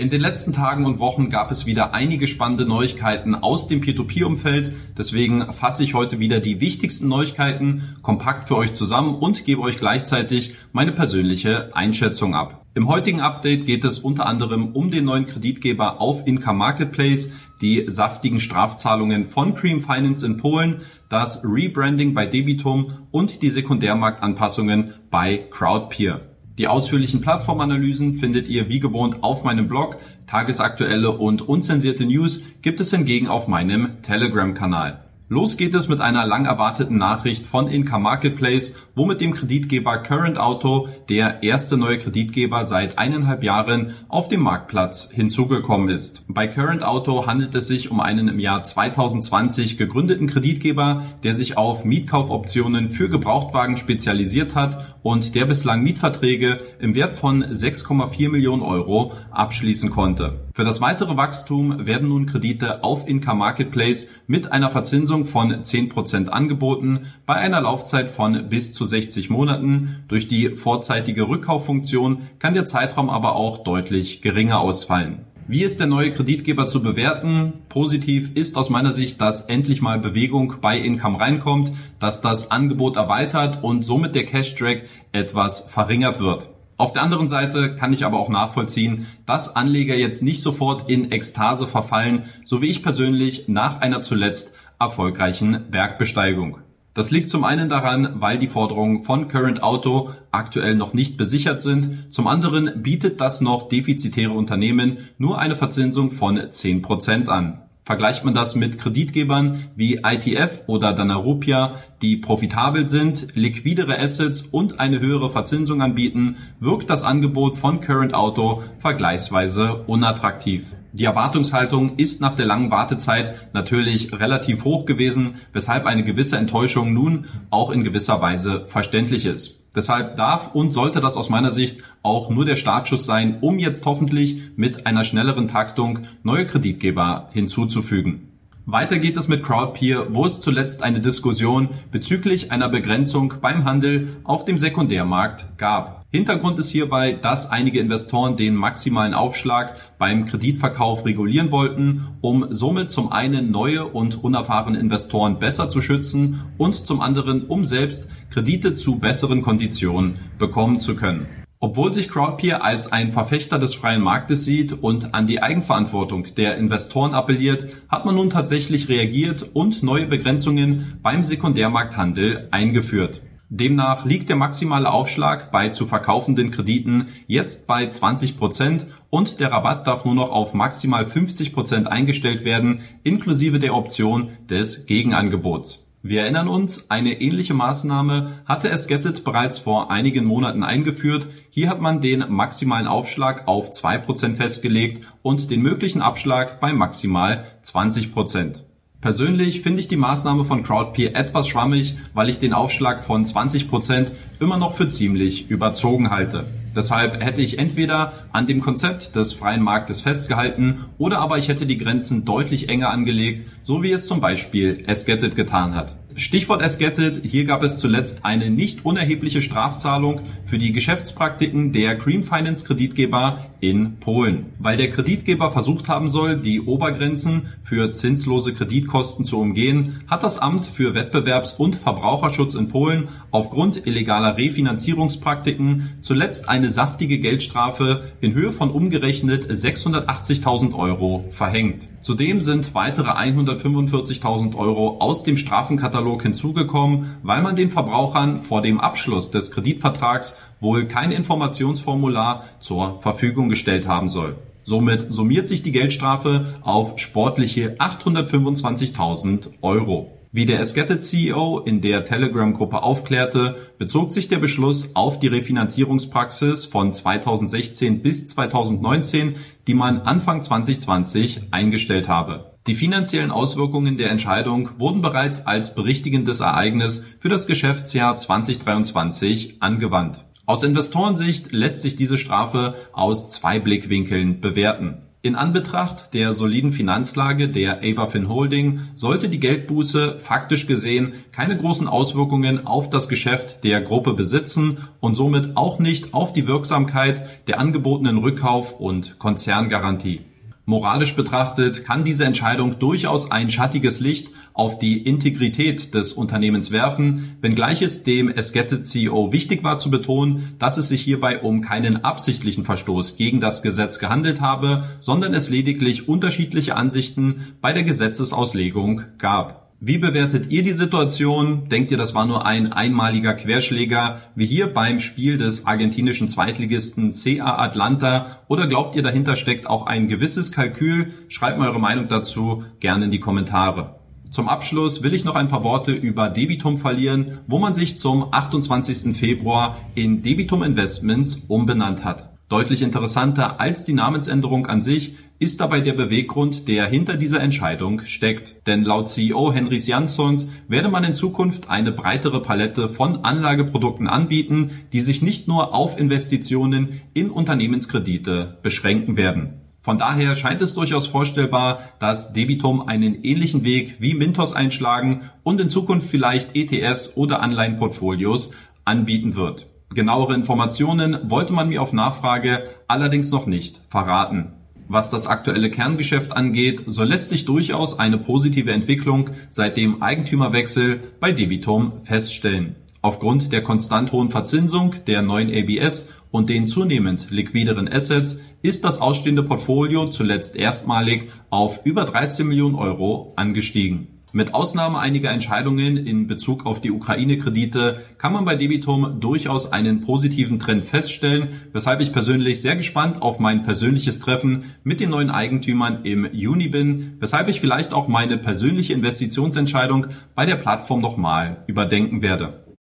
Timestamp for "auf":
16.00-16.24, 29.22-29.44, 33.28-33.46, 44.08-44.28, 51.58-51.84, 62.82-63.08, 86.78-86.92, 144.24-144.44, 180.30-180.52, 193.48-193.70, 256.62-256.98, 264.94-265.18, 292.68-292.88, 296.14-296.32, 304.52-304.78, 355.74-355.98, 371.80-371.92, 391.50-391.84, 396.66-396.82, 403.22-403.38